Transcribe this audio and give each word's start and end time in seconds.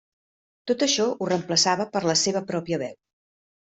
Tot 0.71 0.85
això 0.85 1.05
ho 1.13 1.29
reemplaçava 1.33 1.89
per 1.95 2.05
la 2.11 2.19
seva 2.25 2.47
pròpia 2.53 2.85
veu. 2.89 3.03